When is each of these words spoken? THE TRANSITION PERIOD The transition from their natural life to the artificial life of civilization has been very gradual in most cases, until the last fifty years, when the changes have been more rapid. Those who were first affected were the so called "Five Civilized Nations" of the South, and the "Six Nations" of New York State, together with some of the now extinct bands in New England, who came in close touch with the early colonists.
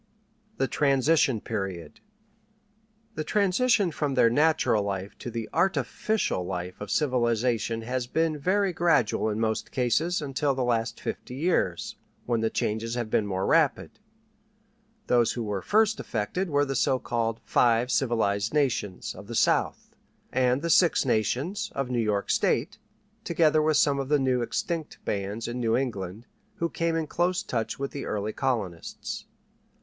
THE 0.57 0.67
TRANSITION 0.67 1.41
PERIOD 1.41 1.99
The 3.13 3.23
transition 3.23 3.91
from 3.91 4.15
their 4.15 4.31
natural 4.31 4.83
life 4.83 5.15
to 5.19 5.29
the 5.29 5.47
artificial 5.53 6.43
life 6.43 6.81
of 6.81 6.89
civilization 6.89 7.83
has 7.83 8.07
been 8.07 8.39
very 8.39 8.73
gradual 8.73 9.29
in 9.29 9.39
most 9.39 9.69
cases, 9.71 10.19
until 10.19 10.55
the 10.55 10.63
last 10.63 10.99
fifty 10.99 11.35
years, 11.35 11.97
when 12.25 12.41
the 12.41 12.49
changes 12.49 12.95
have 12.95 13.11
been 13.11 13.27
more 13.27 13.45
rapid. 13.45 13.99
Those 15.05 15.33
who 15.33 15.43
were 15.43 15.61
first 15.61 15.99
affected 15.99 16.49
were 16.49 16.65
the 16.65 16.75
so 16.75 16.97
called 16.97 17.39
"Five 17.45 17.91
Civilized 17.91 18.55
Nations" 18.55 19.13
of 19.13 19.27
the 19.27 19.35
South, 19.35 19.93
and 20.31 20.63
the 20.63 20.71
"Six 20.71 21.05
Nations" 21.05 21.71
of 21.75 21.91
New 21.91 21.99
York 22.01 22.31
State, 22.31 22.79
together 23.23 23.61
with 23.61 23.77
some 23.77 23.99
of 23.99 24.09
the 24.09 24.17
now 24.17 24.41
extinct 24.41 24.97
bands 25.05 25.47
in 25.47 25.59
New 25.59 25.75
England, 25.77 26.25
who 26.55 26.69
came 26.69 26.95
in 26.95 27.05
close 27.05 27.43
touch 27.43 27.77
with 27.77 27.91
the 27.91 28.05
early 28.07 28.33
colonists. 28.33 29.25